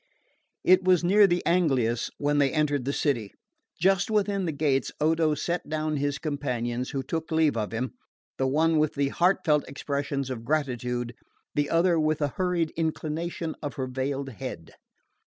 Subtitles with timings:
[0.63, 3.35] It was near the angelus when they entered the city.
[3.79, 7.93] Just within the gates Odo set down his companions, who took leave of him,
[8.39, 11.13] the one with the heartiest expressions of gratitude,
[11.53, 14.71] the other with a hurried inclination of her veiled head.